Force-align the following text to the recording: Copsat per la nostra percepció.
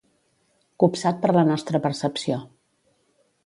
Copsat 0.83 1.21
per 1.25 1.31
la 1.39 1.45
nostra 1.51 1.85
percepció. 1.87 2.41